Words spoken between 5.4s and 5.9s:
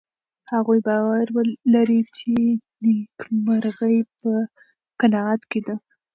کې ده.